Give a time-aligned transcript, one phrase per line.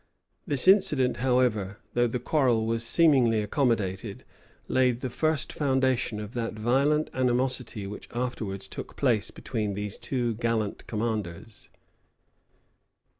[0.27, 4.23] [*] This incident, however, though the quarrel was seemingly accommodated,
[4.67, 10.33] laid the first foundation of that violent animosity which afterwards took place between these two
[10.37, 11.69] gallant commanders.